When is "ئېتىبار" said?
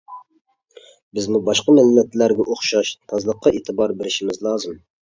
3.57-3.97